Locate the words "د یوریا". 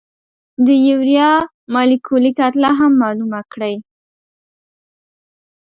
0.65-1.31